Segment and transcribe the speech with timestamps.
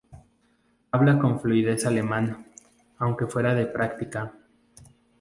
[0.91, 2.47] Habla con fluidez alemán,
[2.97, 4.33] aunque fuera de práctica.